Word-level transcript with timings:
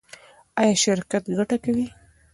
ایا 0.59 0.73
شرکت 0.83 1.23
ګټه 1.37 1.57
کوي؟ 1.63 1.87